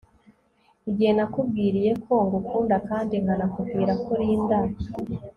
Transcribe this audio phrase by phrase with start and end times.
[0.89, 4.59] igihe nakubwiriye ko ngukunda kandi nkanakubwira ko Linda